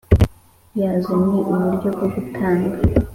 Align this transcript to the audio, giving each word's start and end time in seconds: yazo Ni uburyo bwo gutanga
yazo 0.79 1.11
Ni 1.27 1.33
uburyo 1.37 1.87
bwo 1.95 2.07
gutanga 2.13 2.69